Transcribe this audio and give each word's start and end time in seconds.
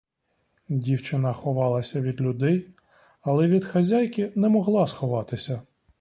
Дівчина 0.69 1.33
ховалася 1.33 2.01
від 2.01 2.21
людей, 2.21 2.67
але 3.21 3.47
від 3.47 3.65
хазяйки 3.65 4.31
не 4.35 4.49
могла 4.49 4.87
сховатися. 4.87 5.61